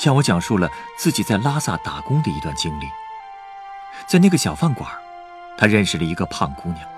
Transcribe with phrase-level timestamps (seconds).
[0.00, 2.88] 向我讲述了自己在拉萨打工的一段经历。
[4.06, 4.90] 在那个小饭馆，
[5.58, 6.88] 他认识了一个胖姑娘，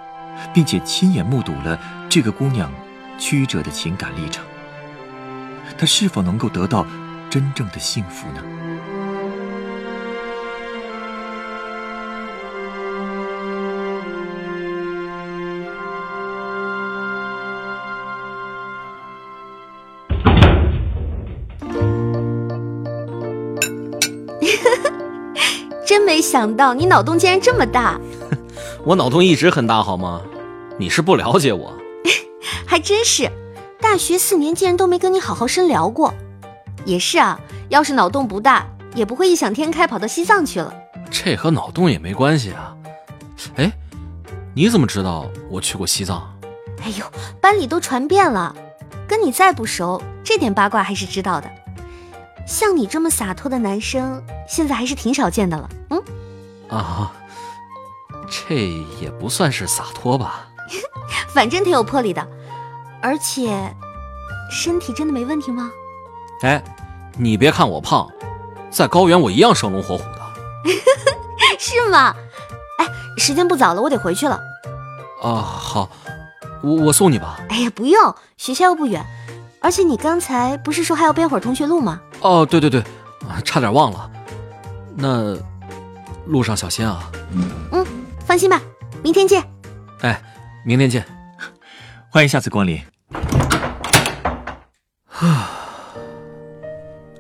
[0.54, 1.76] 并且亲眼目睹了
[2.08, 2.72] 这个姑娘
[3.18, 4.44] 曲折的情感历程。
[5.76, 6.86] 他是否能够得到
[7.28, 8.40] 真正的幸福呢？
[26.32, 28.00] 想到你脑洞竟然这么大，
[28.86, 30.22] 我脑洞一直很大，好吗？
[30.78, 31.74] 你是不了解我，
[32.64, 33.30] 还真是。
[33.82, 36.14] 大学四年竟然都没跟你好好深聊过，
[36.86, 37.38] 也是啊。
[37.68, 40.72] 要是脑洞不大，也不会异想天开跑到西藏去了。
[41.10, 42.74] 这和脑洞也没关系啊。
[43.56, 43.70] 哎，
[44.54, 46.32] 你怎么知道我去过西藏？
[46.82, 47.04] 哎呦，
[47.42, 48.56] 班里都传遍了，
[49.06, 51.50] 跟你再不熟，这点八卦还是知道的。
[52.46, 55.68] 像你这么洒脱的男生，现在还是挺少见的了。
[55.90, 56.02] 嗯，
[56.72, 57.12] 啊，
[58.28, 58.68] 这
[59.00, 60.46] 也不算是洒脱吧？
[61.28, 62.26] 反正挺有魄力的，
[63.02, 63.74] 而且
[64.50, 65.70] 身体真的没问题吗？
[66.42, 66.62] 哎，
[67.16, 68.08] 你别看我胖，
[68.70, 70.22] 在高原我一样生龙活虎的。
[71.58, 72.14] 是吗？
[72.78, 72.86] 哎，
[73.18, 74.40] 时间不早了，我得回去了。
[75.22, 75.88] 啊，好，
[76.62, 77.38] 我我送你吧。
[77.50, 79.04] 哎呀，不用，学校又不远，
[79.60, 82.00] 而且你刚才不是说还要背会儿同学录吗？
[82.20, 82.82] 哦，对对对，
[83.44, 84.10] 差点忘了。
[84.94, 85.36] 那
[86.26, 87.10] 路上小心啊。
[87.72, 87.86] 嗯，
[88.24, 88.60] 放心吧，
[89.02, 89.42] 明天见。
[90.00, 90.20] 哎，
[90.64, 91.04] 明天见。
[92.10, 92.80] 欢迎下次光临。
[95.08, 95.50] 啊，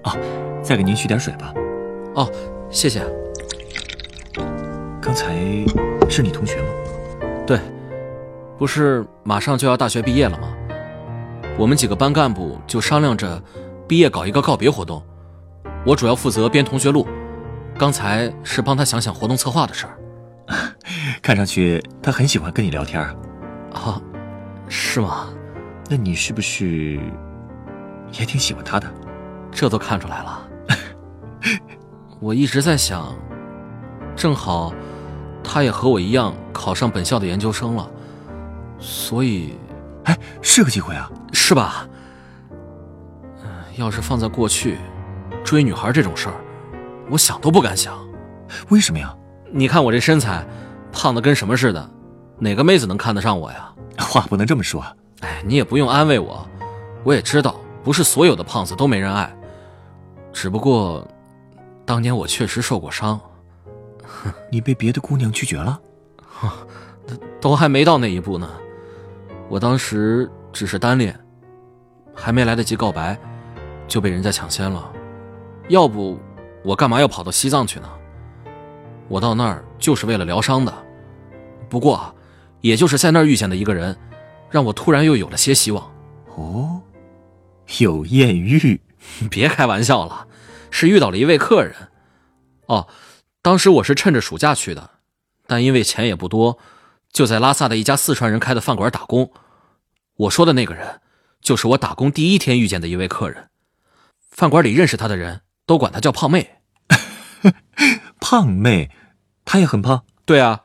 [0.04, 0.16] 哦，
[0.62, 1.52] 再给您续点水吧。
[2.14, 2.30] 哦，
[2.70, 3.02] 谢谢。
[5.00, 5.34] 刚才
[6.08, 6.68] 是你同学吗？
[7.46, 7.58] 对，
[8.58, 10.48] 不是马上就要大学毕业了吗？
[11.58, 13.42] 我们几个班干部就商量着。
[13.88, 15.02] 毕业搞一个告别活动，
[15.84, 17.06] 我主要负责编同学录。
[17.82, 19.98] 刚才是帮他想想活动策划的事儿。
[21.20, 23.02] 看上去他很喜欢跟你聊天
[23.72, 24.00] 啊？
[24.68, 25.26] 是吗？
[25.90, 27.00] 那你是不是
[28.12, 28.86] 也挺喜欢他的？
[29.50, 30.48] 这都看出来了。
[32.22, 33.16] 我一直在想，
[34.14, 34.72] 正好
[35.42, 37.90] 他也和我一样考上本校的研究生了，
[38.78, 39.54] 所以，
[40.04, 41.88] 哎，是个机会啊，是吧？
[43.74, 44.78] 要是放在过去，
[45.42, 46.34] 追女孩这种事儿，
[47.12, 47.94] 我想都不敢想。
[48.70, 49.14] 为什么呀？
[49.50, 50.42] 你看我这身材，
[50.90, 51.90] 胖的跟什么似的，
[52.38, 53.70] 哪个妹子能看得上我呀？
[53.98, 54.82] 话不能这么说。
[55.20, 56.48] 哎，你也不用安慰我，
[57.04, 59.30] 我也知道不是所有的胖子都没人爱。
[60.32, 61.06] 只不过，
[61.84, 63.20] 当年我确实受过伤。
[64.50, 65.78] 你被别的姑娘拒绝了？
[67.42, 68.48] 都还没到那一步呢。
[69.50, 71.14] 我当时只是单恋，
[72.14, 73.18] 还没来得及告白。
[73.86, 74.90] 就被人家抢先了，
[75.68, 76.18] 要不
[76.64, 77.88] 我干嘛要跑到西藏去呢？
[79.08, 80.72] 我到那儿就是为了疗伤的。
[81.68, 82.14] 不过，
[82.60, 83.96] 也就是在那儿遇见的一个人，
[84.50, 85.92] 让我突然又有了些希望。
[86.36, 86.80] 哦，
[87.78, 88.80] 有艳遇？
[89.28, 90.28] 别开玩笑了，
[90.70, 91.74] 是遇到了一位客人。
[92.66, 92.86] 哦，
[93.42, 94.90] 当时我是趁着暑假去的，
[95.46, 96.58] 但因为钱也不多，
[97.12, 99.32] 就在拉萨的一家四川人开的饭馆打工。
[100.14, 101.00] 我说的那个人，
[101.40, 103.48] 就是我打工第一天遇见的一位客人。
[104.30, 105.40] 饭馆里认识他的人
[105.72, 106.58] 都管她叫胖妹，
[108.20, 108.90] 胖妹，
[109.42, 110.02] 她也很胖。
[110.26, 110.64] 对啊，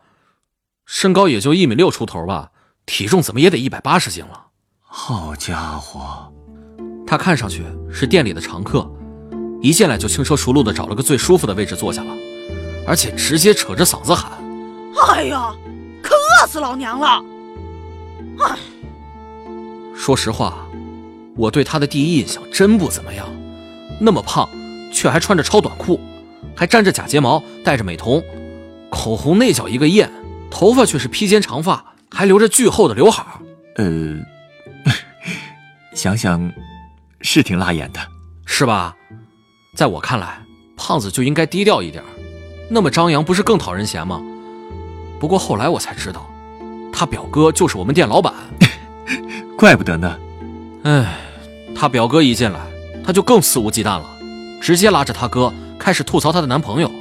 [0.86, 2.52] 身高也就一米六出头吧，
[2.86, 4.48] 体重怎么也得一百八十斤了。
[4.82, 6.30] 好家伙，
[7.08, 8.86] 她看上去是店里的常客，
[9.62, 12.14] 一进来就轻车熟路的找了个最舒服的位置坐下了，
[12.86, 14.30] 而且直接扯着嗓子喊
[15.08, 15.56] ：“哎呀，
[16.04, 17.24] 可饿死老娘了！”
[18.44, 18.58] 哎，
[19.96, 20.68] 说实话，
[21.38, 23.26] 我对她的第一印象真不怎么样。
[24.00, 24.48] 那么胖，
[24.92, 26.00] 却还穿着超短裤，
[26.56, 28.24] 还粘着假睫毛，戴着美瞳，
[28.90, 30.10] 口红那叫一个艳，
[30.50, 33.24] 头发却是披肩长发，还留着巨厚的刘海
[33.76, 34.18] 呃，
[35.94, 36.52] 想想，
[37.22, 38.00] 是挺辣眼的，
[38.46, 38.96] 是吧？
[39.76, 40.40] 在我看来，
[40.76, 42.04] 胖子就应该低调一点，
[42.70, 44.22] 那么张扬不是更讨人嫌吗？
[45.20, 46.28] 不过后来我才知道，
[46.92, 48.34] 他表哥就是我们店老板，
[49.58, 50.18] 怪不得呢。
[50.84, 51.18] 哎，
[51.76, 52.60] 他表哥一进来。
[53.06, 54.17] 他就更肆无忌惮了，
[54.62, 56.92] 直接拉着他哥开开始吐槽她的男朋友。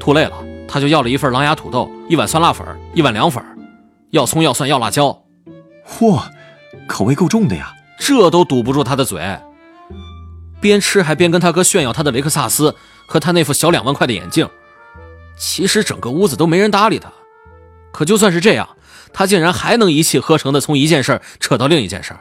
[0.00, 0.32] 吐累了，
[0.66, 3.40] 她就要了一份狼牙土豆，一碗酸辣粉，一碗凉粉，
[4.10, 5.16] 要葱要蒜要辣椒。
[5.88, 6.20] 嚯，
[6.88, 7.72] 口味够重的呀！
[8.00, 9.38] 这都堵不住她的嘴，
[10.60, 12.74] 边吃还边跟他哥炫耀他的雷克萨斯
[13.06, 14.50] 和他那副小两万块的眼镜。
[15.38, 17.12] 其实整个屋子都没人搭理他，
[17.92, 18.70] 可就算是这样，
[19.12, 22.16] 他竟然还能一气呵成的从一件事扯到另一件事。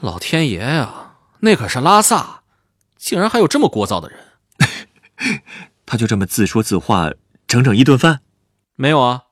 [0.00, 2.42] 老天爷呀，那可是拉萨，
[2.98, 4.18] 竟然还有这么聒噪的人。
[5.86, 7.12] 他就这么自说自话
[7.46, 8.20] 整整一顿饭？
[8.74, 9.22] 没有啊，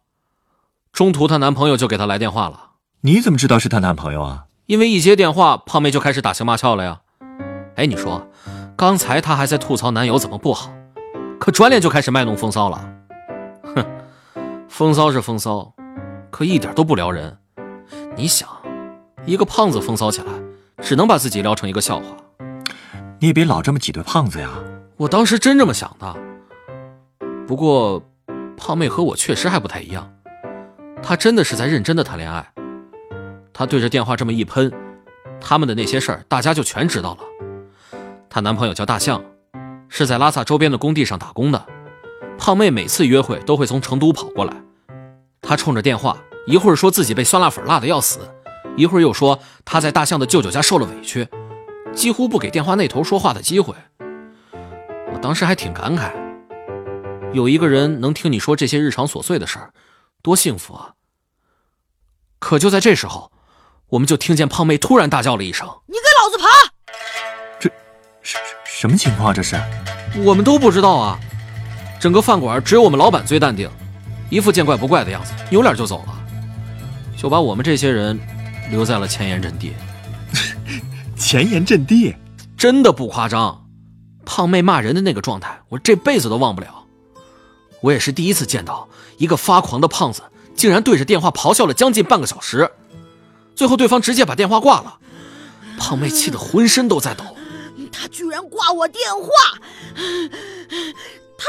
[0.92, 2.70] 中途她男朋友就给她来电话了。
[3.02, 4.46] 你怎么知道是她男朋友啊？
[4.66, 7.02] 因为一接电话，胖妹就开始打情骂俏了呀。
[7.76, 8.26] 哎，你说，
[8.76, 10.72] 刚才她还在吐槽男友怎么不好。
[11.38, 12.94] 可转脸就开始卖弄风骚了，
[13.62, 13.84] 哼，
[14.68, 15.72] 风骚是风骚，
[16.30, 17.38] 可一点都不撩人。
[18.16, 18.48] 你想，
[19.26, 20.32] 一个胖子风骚起来，
[20.82, 22.06] 只能把自己撩成一个笑话。
[23.26, 24.48] 你也别老这么挤兑胖子呀。
[24.96, 26.14] 我当时真这么想的。
[27.44, 28.00] 不过，
[28.56, 30.08] 胖妹和我确实还不太一样，
[31.02, 32.48] 她真的是在认真的谈恋爱。
[33.52, 34.72] 她对着电话这么一喷，
[35.40, 37.18] 他们的那些事儿大家就全知道了。
[38.30, 39.20] 她男朋友叫大象。
[39.88, 41.66] 是在拉萨周边的工地上打工的，
[42.38, 44.54] 胖妹每次约会都会从成都跑过来。
[45.40, 48.20] 她冲着电话，一会儿说自己被酸辣粉辣的要死，
[48.76, 51.26] 一会儿又说她在大象的舅舅家受了委屈，
[51.96, 53.74] 几乎不给电话那头说话的机会。
[55.12, 56.12] 我当时还挺感慨，
[57.32, 59.72] 有一个人能听你说这些日常琐碎的事儿，
[60.22, 60.92] 多幸福啊！
[62.38, 63.32] 可就在这时候，
[63.88, 66.44] 我们就听见胖妹突然大叫了一声：“你给老子爬！”
[67.58, 67.70] 这，
[68.20, 69.32] 什什么情况？
[69.32, 69.56] 这是？
[70.22, 71.18] 我们都不知道啊，
[71.98, 73.70] 整个饭馆只有我们老板最淡定，
[74.28, 76.14] 一副见怪不怪的样子，扭脸就走了，
[77.16, 78.20] 就把我们这些人
[78.70, 79.72] 留在了前沿阵地。
[81.26, 82.14] 前沿阵地，
[82.56, 83.66] 真的不夸张。
[84.24, 86.86] 胖妹骂人的那个状态，我这辈子都忘不了。
[87.80, 88.88] 我也是第一次见到
[89.18, 90.22] 一个发狂的胖子，
[90.54, 92.70] 竟然对着电话咆哮了将近半个小时，
[93.56, 94.98] 最后对方直接把电话挂了。
[95.76, 97.24] 胖妹气得浑身都在抖。
[97.90, 99.28] 他居然挂我电话！
[99.96, 99.98] 他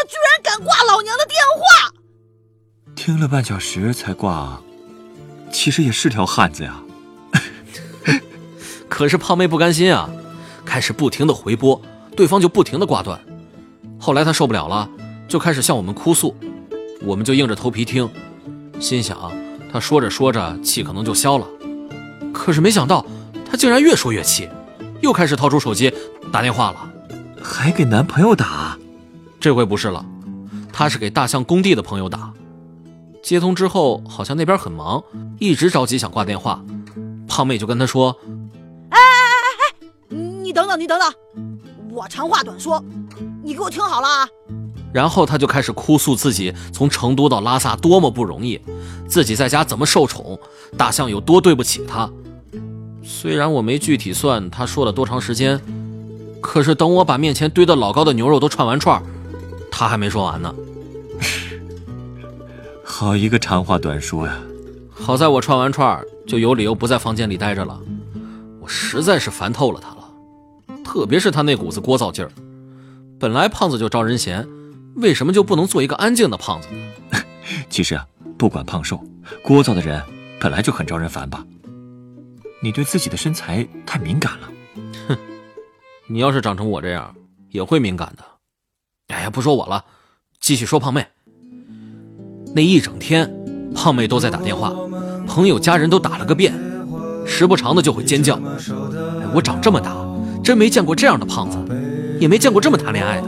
[0.06, 1.94] 居然敢挂老娘的电话！
[2.96, 4.60] 听了半小时才挂，
[5.52, 6.82] 其实也是条汉子呀。
[8.89, 10.10] 可是胖妹不甘心啊，
[10.66, 11.81] 开始不停的回拨，
[12.16, 13.19] 对方就不停的挂断。
[14.00, 14.89] 后来她受不了了，
[15.28, 16.36] 就开始向我们哭诉，
[17.01, 18.10] 我们就硬着头皮听，
[18.80, 19.31] 心想
[19.72, 21.48] 她说着说着气可能就消了。
[22.34, 23.06] 可是没想到
[23.50, 24.48] 她竟然越说越气，
[25.01, 25.94] 又开始掏出手机。
[26.31, 26.90] 打电话了，
[27.42, 28.78] 还给男朋友打，
[29.40, 30.06] 这回不是了，
[30.74, 32.31] 她是给大象工地的朋友打。
[33.24, 35.04] 接通之后，好像那边很忙，
[35.40, 36.63] 一直着急想挂电话。
[37.28, 38.37] 胖妹就跟他说：“哎哎哎哎哎，你
[40.57, 41.13] 等等，你等等，
[41.92, 42.83] 我长话短说，
[43.44, 44.27] 你给我听好了啊。”
[44.92, 48.59] 然后他就开始哭诉自己从成都到拉萨多么不容易，
[49.07, 50.39] 自己在家怎么受宠，
[50.75, 52.09] 大象有多对不起他。
[53.04, 55.62] 虽然我没具体算他说了多长时间。
[56.42, 59.00] 可是等我把面前堆得老高的牛肉都串完串，
[59.69, 60.51] 他还没说完呢。
[62.83, 64.39] 好一个长话短说呀！
[64.92, 67.80] 好在我串完串就有理由不在房间里待着了。
[68.59, 69.97] 我实在是烦透了他了，
[70.98, 72.32] 特别是他那股子聒噪劲儿。
[73.20, 74.48] 本来胖子就招人嫌，
[74.96, 77.19] 为什么就不能做一个安静的胖子呢？
[77.69, 78.04] 其实啊，
[78.36, 79.00] 不管胖瘦，
[79.44, 80.02] 聒噪的人
[80.40, 81.45] 本来就很招人烦吧？
[82.64, 84.50] 你对自己的身材太敏感了。
[85.07, 85.16] 哼
[86.07, 87.14] 你要是长成我这样，
[87.52, 88.24] 也会敏感的。
[89.14, 89.86] 哎呀，不说我了，
[90.40, 91.06] 继续说胖妹。
[92.56, 93.31] 那一整天，
[93.76, 94.74] 胖妹都在打电话，
[95.28, 96.56] 朋友家人都打了个遍，
[97.24, 98.42] 时不常的就会尖叫。
[99.36, 99.94] 我长这么大，
[100.47, 101.57] 真没见过这样的胖子，
[102.21, 103.27] 也没见过这么谈恋爱的。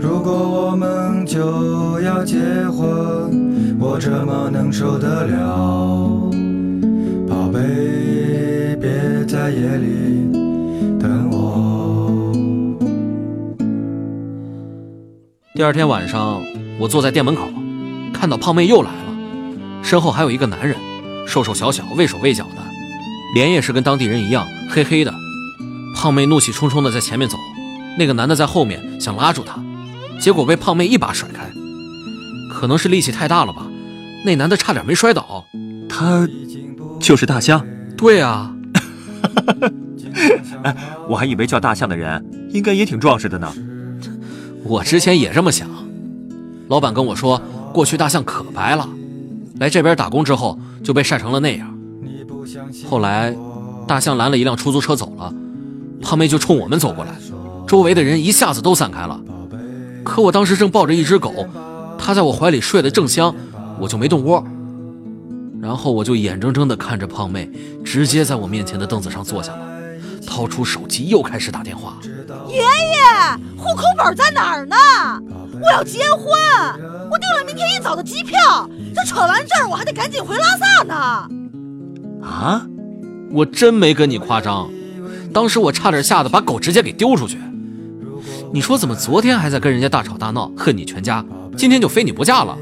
[0.00, 2.38] 如果我们就要结
[2.70, 3.76] 婚。
[3.78, 6.30] 我怎么能受得了？
[7.28, 10.30] 宝贝，别在夜里
[10.98, 12.32] 等我。
[15.52, 16.40] 第二天晚上，
[16.78, 17.42] 我坐在店门口，
[18.14, 19.01] 看到胖妹又来了，
[19.82, 20.76] 身后还有一个男人，
[21.26, 22.62] 瘦瘦小小，畏手畏脚的，
[23.34, 25.12] 脸也是跟当地人一样黑黑的。
[25.94, 27.36] 胖妹怒气冲冲的在前面走，
[27.98, 29.62] 那个男的在后面想拉住她，
[30.18, 31.50] 结果被胖妹一把甩开，
[32.52, 33.66] 可能是力气太大了吧。
[34.24, 35.44] 那男的差点没摔倒，
[35.88, 36.28] 他
[36.98, 37.64] 就是大象。
[37.96, 38.54] 对啊，
[40.62, 40.74] 哎，
[41.08, 43.52] 我还以为叫大象的人应该也挺壮实的呢。
[44.64, 45.68] 我之前也这么想，
[46.68, 47.40] 老板跟我说，
[47.72, 48.88] 过去大象可白了，
[49.62, 51.72] 来这边打工之后就被晒成了那样。
[52.90, 53.32] 后来
[53.86, 55.32] 大象拦了一辆出租车走了，
[56.02, 57.12] 胖妹就冲我们走过来，
[57.64, 59.20] 周围的人一下子都散开了。
[60.02, 61.46] 可我当时正抱着一只狗，
[61.96, 63.32] 它在我怀里睡得正香，
[63.78, 64.44] 我就没动窝。
[65.60, 67.48] 然后我就眼睁睁地看着胖妹
[67.84, 69.60] 直接在我面前的凳子上坐下了，
[70.26, 71.98] 掏出手机又开始打电话。
[72.48, 72.64] 爷爷，
[73.56, 74.76] 户口本在哪儿呢？
[75.54, 76.26] 我要结婚，
[77.08, 78.68] 我订了明天一早的机票。
[78.94, 80.94] 这扯完这儿，我还得赶紧回拉萨呢。
[82.26, 82.66] 啊！
[83.30, 84.70] 我真没跟你夸张，
[85.32, 87.38] 当时我差点吓得把狗直接给丢出去。
[88.52, 91.24] 你说怎么昨天还在跟人家大吵大闹，恨你全家，
[91.56, 92.56] 今天就非你不嫁了？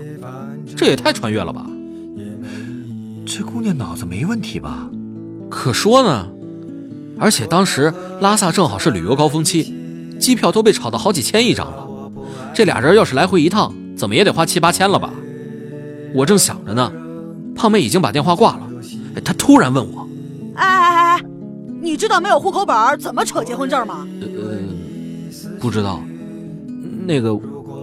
[0.76, 1.66] 这也太穿越了吧！
[3.26, 4.88] 这姑娘脑子没问题吧？
[5.50, 6.28] 可说呢，
[7.18, 9.74] 而且当时拉萨正好是旅游高峰期，
[10.20, 11.86] 机票都被炒到好几千一张了。
[12.54, 15.10] 这俩人要是来回一趟，怎么也得花七八千了吧？
[16.14, 16.92] 我正想着呢，
[17.54, 18.68] 胖妹已经把电话挂了。
[19.24, 20.08] 她突然问我
[20.56, 21.24] ：“哎哎哎，
[21.80, 24.58] 你知道没有户口本怎么扯结婚证吗？”呃，
[25.60, 26.00] 不知道。
[27.06, 27.34] 那个，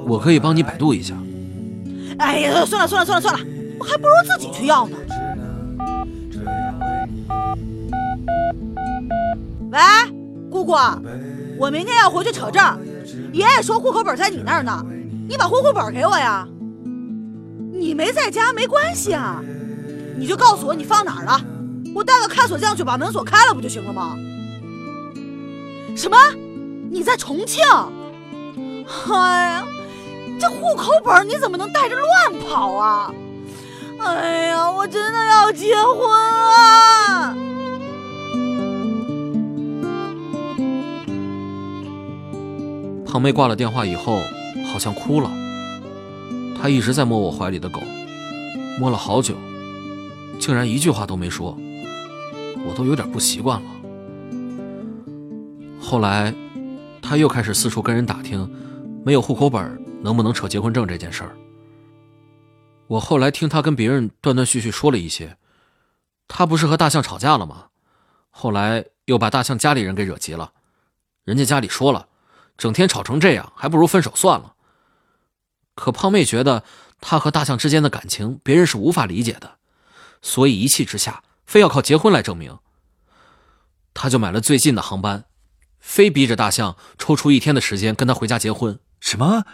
[0.06, 1.16] 我可以帮你百度一下。
[2.18, 3.40] 哎呀，算了算了算了算了，
[3.80, 4.98] 我还不如自己去要呢。
[9.72, 9.80] 喂，
[10.50, 10.74] 姑姑，
[11.60, 12.64] 我明天要回去扯证。
[13.34, 14.84] 爷爷说户口本在你那儿呢，
[15.28, 16.48] 你把户口本给我呀。
[17.78, 19.42] 你没在家没关系啊，
[20.18, 21.40] 你就告诉我你放哪儿了，
[21.94, 24.18] 我带个开锁匠去把门锁开了不就行了吗？
[25.96, 26.18] 什么？
[26.90, 27.64] 你在重庆？
[29.10, 29.64] 哎呀，
[30.40, 33.12] 这户口本你怎么能带着乱跑啊？
[34.00, 37.36] 哎呀，我真的要结婚了！
[43.06, 44.22] 胖妹挂了电话以后，
[44.72, 45.32] 好像哭了。
[46.60, 47.82] 她一直在摸我怀里的狗，
[48.80, 49.36] 摸了好久，
[50.40, 51.58] 竟然一句话都没说，
[52.66, 53.70] 我都有点不习惯了。
[55.80, 56.34] 后来，
[57.02, 58.50] 她又开始四处跟人打听，
[59.06, 61.36] 没有户口本能不能扯结婚证这件事儿。
[62.88, 65.38] 我后来听她跟别人断断续续说了一些，
[66.28, 67.66] 她不是和大象吵架了吗？
[68.30, 70.52] 后来又把大象家里人给惹急了，
[71.24, 72.08] 人家家里说了。
[72.58, 74.54] 整天吵成这样，还不如分手算了。
[75.78, 76.64] 可胖妹觉得
[77.00, 79.58] 她和大象之间的感情，别人是无法理解的，
[80.22, 82.58] 所以一气之下，非要靠结婚来证明。
[83.94, 85.26] 她就买了最近的航班，
[85.80, 88.80] 非逼着大象抽出一天的时间跟她回家结婚。
[89.00, 89.46] 什么？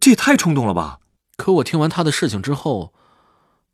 [0.00, 1.00] 这也太冲动了吧！
[1.36, 2.94] 可我听完她的事情之后，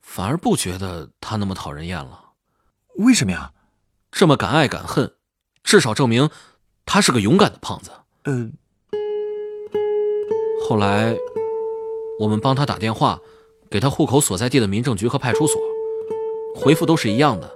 [0.02, 2.32] 反而不觉得她那么讨人厌了。
[2.96, 3.52] 为什么呀？
[4.10, 5.14] 这么敢爱敢恨，
[5.62, 6.30] 至少证明
[6.84, 7.92] 她是个勇敢的胖子。
[8.24, 8.54] 嗯，
[10.68, 11.14] 后来
[12.18, 13.20] 我们帮他打电话，
[13.70, 15.60] 给他户口所在地的民政局和派出所，
[16.54, 17.50] 回复都是一样的，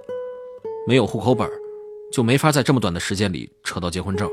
[0.87, 1.49] 没有户口本，
[2.11, 4.29] 就没法在这么短的时间里扯到结婚证。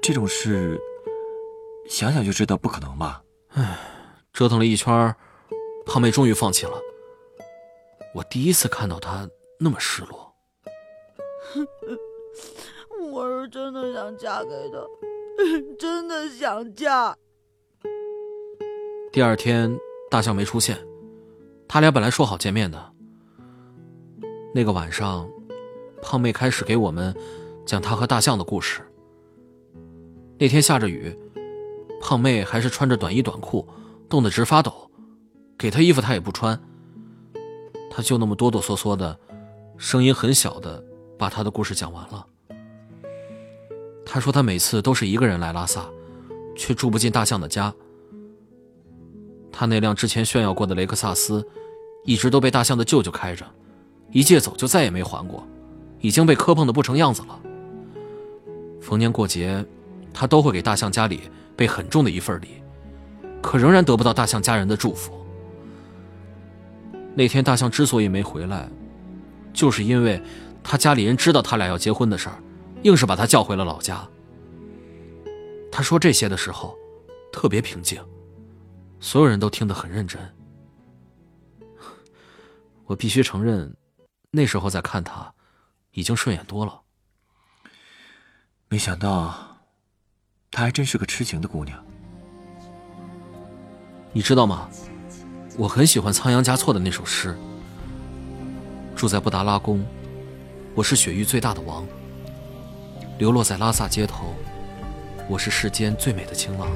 [0.00, 0.80] 这种事
[1.88, 3.22] 想想就知道不可能吧？
[3.54, 3.78] 唉，
[4.32, 5.14] 折腾了一圈，
[5.84, 6.72] 胖妹终于放弃了。
[8.14, 10.32] 我第一次看到她那么失落。
[13.10, 14.78] 我是真的想嫁给他。
[15.78, 17.16] 真的想嫁。
[19.10, 19.74] 第二天，
[20.10, 20.78] 大象没出现。
[21.66, 22.92] 他俩本来说好见面的。
[24.54, 25.26] 那个晚上，
[26.02, 27.14] 胖妹开始给我们
[27.64, 28.82] 讲她和大象的故事。
[30.38, 31.16] 那天下着雨，
[32.02, 33.66] 胖妹还是穿着短衣短裤，
[34.10, 34.90] 冻得直发抖。
[35.56, 36.60] 给她衣服，她也不穿。
[37.90, 39.18] 她就那么哆哆嗦嗦的，
[39.78, 40.84] 声音很小的
[41.18, 42.26] 把她的故事讲完了。
[44.04, 45.86] 他说：“他每次都是一个人来拉萨，
[46.56, 47.74] 却住不进大象的家。
[49.58, 51.44] 他那辆之前炫耀过的雷克萨斯，
[52.04, 53.44] 一直都被大象的舅舅开着，
[54.12, 55.44] 一借走就再也没还过，
[55.98, 57.40] 已经被磕碰的不成样子了。
[58.80, 59.66] 逢年过节，
[60.14, 61.22] 他都会给大象家里
[61.56, 62.62] 备很重的一份礼，
[63.42, 65.12] 可仍然得不到大象家人的祝福。
[67.16, 68.68] 那天大象之所以没回来，
[69.52, 70.22] 就是因为
[70.62, 72.40] 他家里人知道他俩要结婚的事儿。”
[72.84, 74.08] 硬是把他叫回了老家。
[75.68, 76.76] 他说这些的时候，
[77.32, 78.00] 特别平静，
[79.00, 80.20] 所有人都听得很认真。
[82.84, 83.76] 我必须承认，
[84.30, 85.32] 那时候再看他，
[85.92, 86.80] 已经顺眼多了。
[88.68, 89.58] 没想到，
[90.50, 91.84] 她还真是个痴情的姑娘。
[94.12, 94.68] 你知道吗？
[95.56, 97.36] 我很喜欢仓央嘉措的那首诗
[98.96, 99.84] ：“住在布达拉宫，
[100.74, 101.86] 我是雪域最大的王。”
[103.18, 104.34] 流落在拉萨街头，
[105.28, 106.70] 我是世间最美的情郎。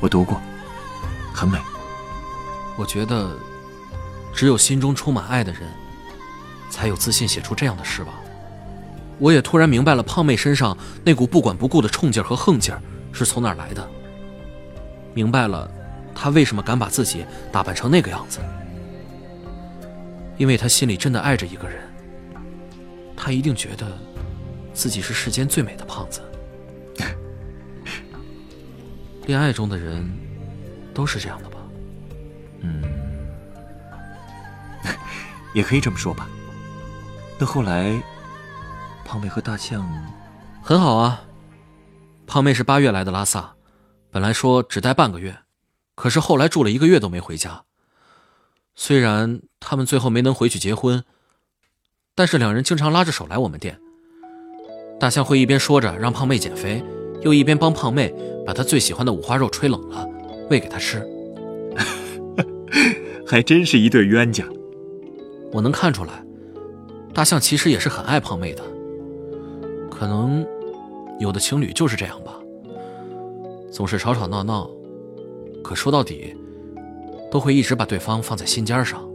[0.00, 0.40] 我读过，
[1.34, 1.58] 很美。
[2.76, 3.36] 我觉得，
[4.32, 5.62] 只有心中充满爱的人，
[6.70, 8.12] 才有自信写出这样的诗吧。
[9.18, 12.80] 我也突然明白了胖妹身上那股不管不顾的冲劲儿和横劲儿
[13.12, 13.84] 是从哪来的，
[15.12, 15.68] 明白了
[16.14, 18.38] 她为什么敢把自己打扮成那个样子，
[20.36, 21.82] 因为她心里真的爱着一个人，
[23.16, 23.98] 她一定觉得
[24.72, 26.20] 自己是世间最美的胖子。
[29.28, 30.10] 恋爱中的人
[30.94, 31.58] 都是这样的吧？
[32.60, 32.82] 嗯，
[35.52, 36.26] 也可以这么说吧。
[37.38, 38.02] 那后来，
[39.04, 39.86] 胖妹和大象
[40.62, 41.22] 很好啊。
[42.26, 43.52] 胖妹是八月来的拉萨，
[44.10, 45.36] 本来说只待半个月，
[45.94, 47.64] 可是后来住了一个月都没回家。
[48.74, 51.04] 虽然他们最后没能回去结婚，
[52.14, 53.78] 但是两人经常拉着手来我们店。
[54.98, 56.82] 大象会一边说着让胖妹减肥，
[57.22, 58.14] 又一边帮胖妹。
[58.46, 60.08] 把她最喜欢的五花肉吹冷了，
[60.48, 61.06] 喂给她吃，
[63.26, 64.42] 还真是一对冤家。
[65.52, 66.24] 我能看出来，
[67.12, 68.62] 大象其实也是很爱胖妹的。
[69.90, 70.46] 可能
[71.20, 72.38] 有的情侣就是这样吧，
[73.70, 74.70] 总是吵吵闹闹，
[75.62, 76.34] 可说到底，
[77.30, 79.06] 都会一直把对方放在心尖上。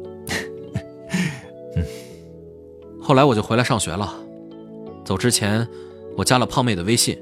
[3.01, 4.13] 后来我就回来上学了，
[5.03, 5.67] 走之前，
[6.15, 7.17] 我加了胖妹的微信。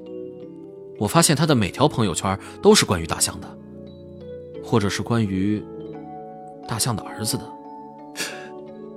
[1.01, 3.47] 我发现他的每条朋友圈都是关于大象的，
[4.63, 5.59] 或者是关于
[6.67, 7.43] 大象的儿子的。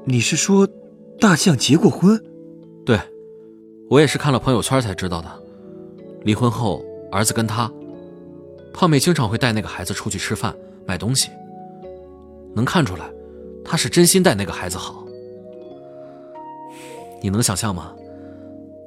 [0.04, 0.68] 你是说
[1.18, 2.22] 大象结过婚？
[2.84, 3.00] 对，
[3.88, 5.42] 我也是看了朋友圈才知道的。
[6.24, 7.72] 离婚后，儿子跟他，
[8.74, 10.54] 胖妹经常会带那个孩子出去吃饭、
[10.86, 11.30] 买东西，
[12.54, 13.10] 能看出来，
[13.64, 15.06] 他是真心待那个孩子好。
[17.22, 17.94] 你能想象吗？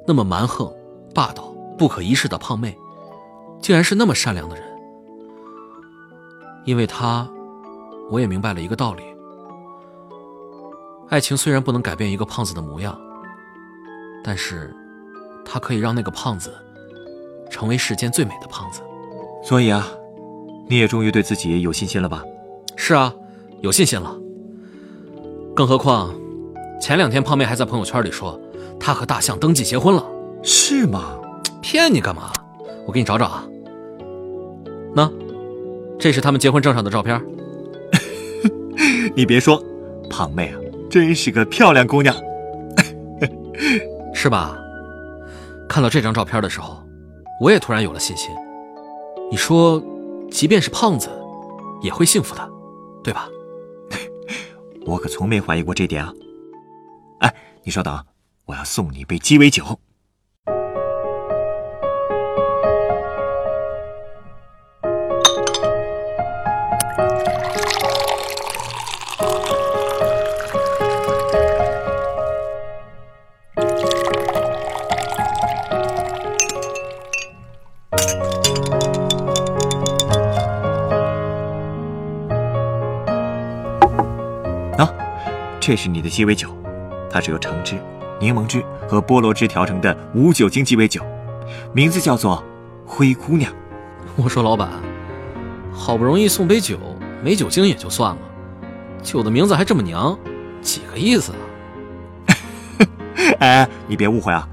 [0.06, 0.72] 那么蛮横、
[1.12, 2.78] 霸道、不可一世的胖妹。
[3.60, 4.64] 竟然是那么善良的人，
[6.64, 7.28] 因为他，
[8.10, 9.02] 我也明白了一个道理：
[11.08, 12.98] 爱情虽然不能改变一个胖子的模样，
[14.24, 14.74] 但是，
[15.44, 16.54] 它可以让那个胖子
[17.50, 18.80] 成为世间最美的胖子。
[19.42, 19.86] 所以啊，
[20.68, 22.22] 你也终于对自己有信心了吧？
[22.76, 23.14] 是啊，
[23.60, 24.16] 有信心了。
[25.54, 26.14] 更何况，
[26.80, 28.40] 前两天胖妹还在朋友圈里说，
[28.78, 30.04] 她和大象登记结婚了。
[30.42, 31.18] 是吗？
[31.60, 32.30] 骗你干嘛？
[32.86, 33.44] 我给你找找啊。
[34.94, 35.10] 那，
[35.98, 37.20] 这是他们结婚证上的照片。
[39.14, 39.62] 你别说，
[40.08, 40.58] 胖妹啊，
[40.90, 42.14] 真是个漂亮姑娘，
[44.14, 44.58] 是吧？
[45.68, 46.82] 看到这张照片的时候，
[47.40, 48.30] 我也突然有了信心。
[49.30, 49.82] 你说，
[50.30, 51.08] 即便是胖子，
[51.82, 52.50] 也会幸福的，
[53.04, 53.28] 对吧？
[54.86, 56.12] 我可从没怀疑过这点啊。
[57.20, 58.04] 哎，你稍等，
[58.46, 59.78] 我要送你杯鸡尾酒。
[85.68, 86.48] 这是你的鸡尾酒，
[87.10, 87.78] 它是由橙汁、
[88.18, 91.04] 柠檬汁和菠萝汁调成的无酒精鸡尾酒，
[91.74, 92.42] 名字叫做
[92.88, 93.52] “灰姑娘”。
[94.16, 94.70] 我说老板，
[95.70, 96.78] 好不容易送杯酒，
[97.22, 98.22] 没酒精也就算了，
[99.02, 100.18] 酒的名字还这么娘，
[100.62, 102.32] 几个意思啊？
[103.40, 104.48] 哎，你别误会啊，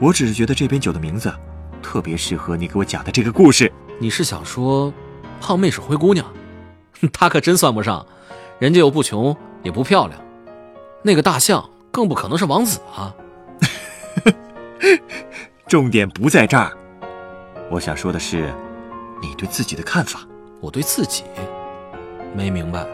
[0.00, 1.32] 我只是觉得这杯酒的名字
[1.80, 3.72] 特别适合你给我讲的这个故事。
[4.00, 4.92] 你是想说，
[5.40, 6.26] 胖妹是灰姑娘？
[7.14, 8.04] 她可真算不上，
[8.58, 10.20] 人家又不穷也不漂亮。
[11.02, 13.14] 那个大象更不可能是王子啊！
[15.66, 16.76] 重点不在这儿，
[17.70, 18.52] 我想说的是，
[19.20, 20.20] 你对自己的看法。
[20.60, 21.22] 我对自己
[22.34, 22.84] 没明白。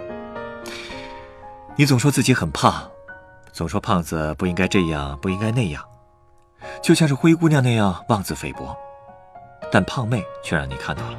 [1.76, 2.90] 你总说自己很胖，
[3.52, 5.82] 总说胖子不应该这样，不应该那样，
[6.82, 8.76] 就像是灰姑娘那样妄自菲薄。
[9.72, 11.18] 但胖妹却让你看到了，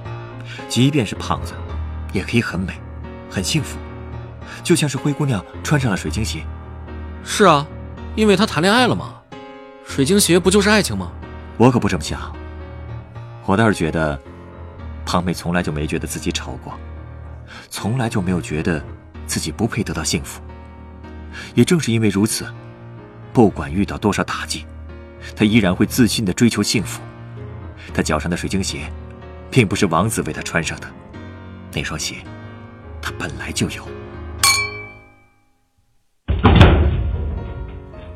[0.70, 1.54] 即便是胖子，
[2.14, 2.80] 也可以很美，
[3.28, 3.78] 很幸福。
[4.64, 6.46] 就像是灰姑娘穿上了水晶鞋。
[7.26, 7.66] 是啊，
[8.16, 9.16] 因为他谈恋爱了嘛，
[9.86, 11.12] 水晶鞋不就是爱情吗？
[11.58, 12.34] 我可不这么想。
[13.46, 14.18] 我倒是觉得，
[15.06, 16.74] 胖妹从来就没觉得自己丑过，
[17.70, 18.82] 从来就没有觉得
[19.28, 20.40] 自己不配得到幸福。
[21.56, 22.46] 也正是因为如此，
[23.34, 24.66] 不管遇到多少打击，
[25.36, 27.02] 她依然会自信的追求幸福。
[27.94, 28.90] 她脚上的水晶鞋，
[29.52, 30.88] 并不是王子为她穿上的，
[31.74, 32.18] 那双鞋，
[33.02, 33.86] 她本来就有。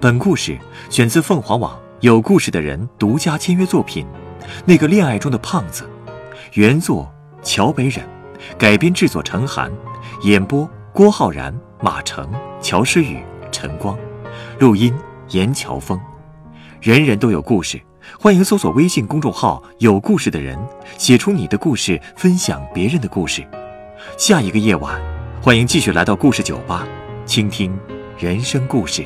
[0.01, 0.57] 本故事
[0.89, 4.05] 选自凤凰网有故事的人独家签约作品
[4.63, 5.83] 《那个恋爱中的胖子》，
[6.53, 8.07] 原作桥北忍，
[8.57, 9.69] 改编制作陈寒，
[10.21, 12.31] 演播郭浩然、马成、
[12.61, 13.97] 乔诗雨、陈光，
[14.57, 14.93] 录音
[15.31, 15.99] 严乔峰。
[16.79, 17.77] 人人都有故事，
[18.17, 20.57] 欢迎搜索微信公众号“有故事的人”，
[20.97, 23.45] 写出你的故事，分享别人的故事。
[24.17, 24.97] 下一个夜晚，
[25.41, 26.87] 欢迎继续来到故事酒吧，
[27.25, 27.77] 倾听
[28.17, 29.05] 人生故事。